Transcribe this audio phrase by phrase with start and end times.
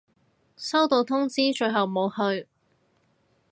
[0.57, 2.47] 收到通知，最後冇去